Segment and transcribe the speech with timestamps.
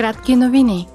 [0.00, 0.88] Кратки новини.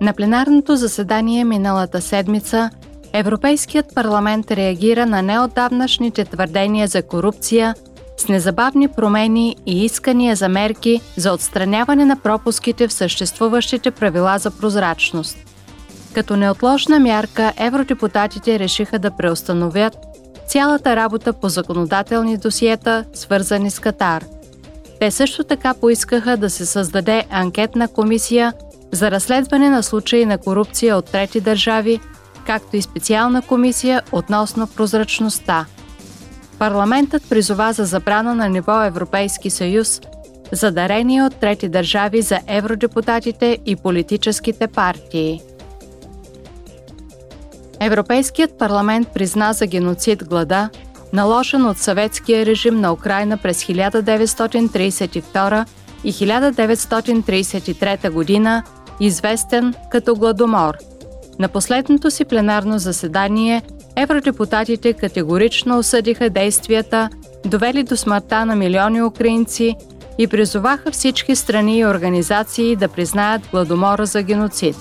[0.00, 2.70] На пленарното заседание миналата седмица
[3.12, 7.74] Европейският парламент реагира на неотдавнашните твърдения за корупция
[8.16, 14.50] с незабавни промени и искания за мерки за отстраняване на пропуските в съществуващите правила за
[14.50, 15.36] прозрачност.
[16.14, 19.98] Като неотложна мярка, евродепутатите решиха да преустановят
[20.48, 24.24] цялата работа по законодателни досиета, свързани с Катар.
[25.00, 28.52] Те също така поискаха да се създаде анкетна комисия
[28.92, 32.00] за разследване на случаи на корупция от трети държави,
[32.46, 35.66] както и специална комисия относно прозрачността.
[36.58, 40.00] Парламентът призова за забрана на ниво Европейски съюз
[40.52, 45.40] за дарения от трети държави за евродепутатите и политическите партии.
[47.80, 50.70] Европейският парламент призна за геноцид глада,
[51.12, 55.64] наложен от съветския режим на Украина през 1932
[56.04, 58.62] и 1933 година,
[59.00, 60.74] известен като Гладомор.
[61.38, 63.62] На последното си пленарно заседание
[63.96, 67.08] евродепутатите категорично осъдиха действията,
[67.46, 69.76] довели до смъртта на милиони украинци
[70.18, 74.76] и призоваха всички страни и организации да признаят Гладомора за геноцид.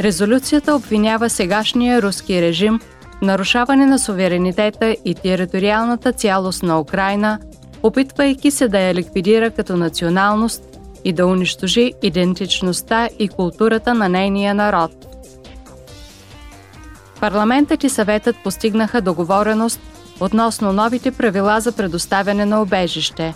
[0.00, 2.80] Резолюцията обвинява сегашния руски режим
[3.22, 7.38] нарушаване на суверенитета и териториалната цялост на Украина,
[7.82, 10.62] опитвайки се да я ликвидира като националност
[11.04, 14.90] и да унищожи идентичността и културата на нейния народ.
[17.20, 19.80] Парламентът и съветът постигнаха договореност
[20.20, 23.34] относно новите правила за предоставяне на обежище.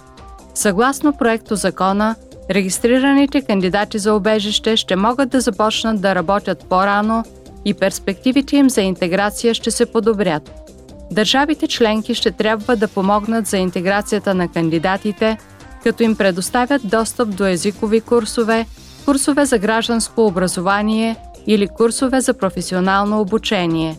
[0.55, 2.14] Съгласно проекто закона,
[2.50, 7.24] регистрираните кандидати за обежище ще могат да започнат да работят по-рано
[7.64, 10.70] и перспективите им за интеграция ще се подобрят.
[11.10, 15.38] Държавите членки ще трябва да помогнат за интеграцията на кандидатите,
[15.82, 18.66] като им предоставят достъп до езикови курсове,
[19.04, 23.98] курсове за гражданско образование или курсове за професионално обучение.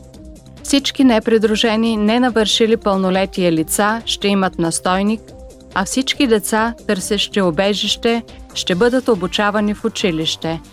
[0.64, 5.22] Всички непридружени, не навършили пълнолетие лица ще имат настойник,
[5.74, 8.24] а всички деца, търсещи обежище,
[8.54, 10.62] ще бъдат обучавани в училище–